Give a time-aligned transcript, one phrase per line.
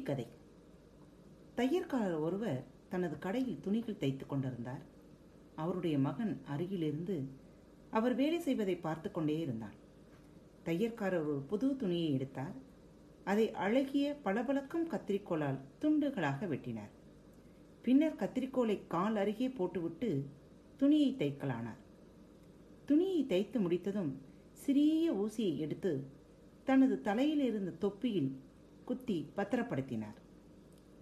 [0.00, 0.26] கதை
[1.56, 4.82] தையற்காரர் ஒருவர் தனது கடையில் துணிகள் தைத்துக் கொண்டிருந்தார்.
[5.54, 7.16] அவருடைய மகன் அருகிலிருந்து
[7.90, 9.78] அவர் வேலை செய்வதை பார்த்து கொண்டே இருந்தான்
[10.64, 12.54] தையற்காரர் ஒரு புது துணியை எடுத்தார்.
[13.24, 16.92] அதை அழகிய பளபளக்கும் கத்திரிக்கோலால் துண்டுகளாக வெட்டினார்.
[17.82, 20.24] பின்னர் கத்திரிக்கோலை கால் அருகே போட்டுவிட்டு
[20.76, 21.80] துணியை தைக்கலானார்.
[22.86, 24.12] துணியை தைத்து முடித்ததும்
[24.52, 25.92] சிறிய ஊசியை எடுத்து
[26.64, 28.32] தனது தலையில் இருந்த தொப்பியில்
[28.84, 30.16] குத்தி பத்திரப்படுத்தினார்.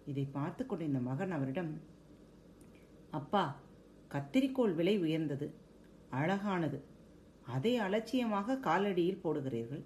[0.07, 1.81] இதை பார்த்து கொண்டிருந்த மகன் அவரிடம்
[3.11, 3.57] அப்பா
[4.11, 5.55] கத்திரிக்கோள் விலை உயர்ந்தது.
[6.11, 6.85] அழகானது.
[7.47, 9.85] அதை அலட்சியமாக காலடியில் போடுகிறீர்கள்.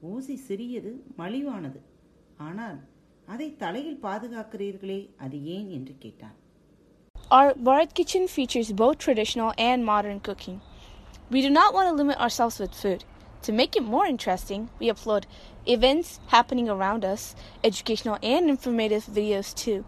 [0.00, 1.80] ஊசி சிறியது மலிவானது.
[2.36, 2.80] ஆனால்
[3.26, 5.68] அதை தலையில் பாதுகாக்கிறீர்களே அது ஏன்?
[5.68, 6.42] என்று கேட்டான்.
[7.30, 10.58] Our Bharat Kitchen features both traditional and modern cooking.
[11.30, 13.00] We do not want to limit ourselves with food.
[13.44, 15.24] To make it more interesting, we upload
[15.66, 19.84] events happening around us, educational and informative videos too.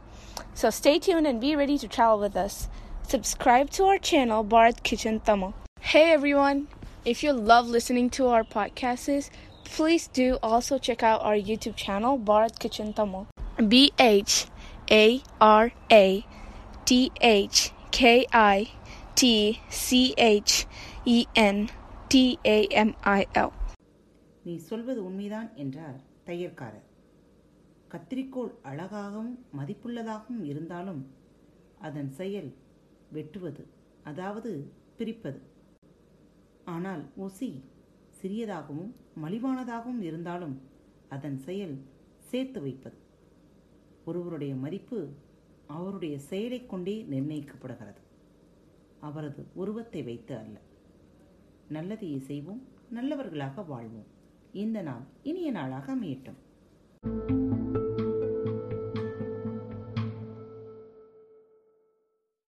[0.52, 2.68] So stay tuned and be ready to travel with us.
[3.08, 5.54] Subscribe to our channel, Bharat Kitchen Tamil.
[5.80, 6.68] Hey everyone!
[7.06, 9.30] If you love listening to our podcasts,
[9.64, 13.26] please do also check out our YouTube channel, Bharat Kitchen Tamil.
[13.66, 14.48] B H
[14.90, 16.26] A R A
[16.84, 18.68] T H K I
[19.14, 20.66] T C H
[21.06, 21.70] E N
[22.14, 23.52] டிஏஎம்ஐஎல்
[24.44, 26.86] நீ சொல்வது உண்மைதான் என்றார் தையற்காரர்.
[27.90, 31.10] கத்திரிக்கோள் அழகாகவும் மதிப்புள்ளதாகவும் இருந்தாலும்
[31.78, 32.54] அதன் செயல்
[33.12, 33.66] வெட்டுவது
[34.04, 35.40] அதாவது பிரிப்பது.
[36.64, 37.64] ஆனால் ஊசி
[38.22, 40.60] சிறியதாகவும் மலிவானதாகவும் இருந்தாலும்
[41.08, 41.84] அதன் செயல்
[42.18, 42.96] சேர்த்து வைப்பது.
[44.04, 45.08] ஒருவருடைய மதிப்பு
[45.66, 48.02] அவருடைய செயலைக் கொண்டே நிர்ணயிக்கப்படுகிறது.
[49.00, 50.58] அவரது உருவத்தை வைத்து அல்ல.
[51.72, 54.06] நல்லதையே செய்வோம் நல்லவர்களாக வாழ்வோம்.
[54.52, 57.35] இந்த நாள் இனிய நாளாக அமையட்டும்.